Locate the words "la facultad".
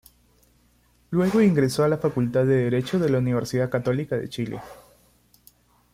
1.87-2.47